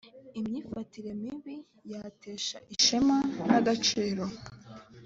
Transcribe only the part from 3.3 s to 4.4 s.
n agaciro